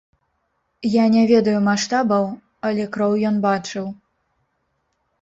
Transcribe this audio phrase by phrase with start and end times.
[1.01, 2.25] Я не ведаю маштабаў,
[2.71, 3.85] але кроў ён бачыў.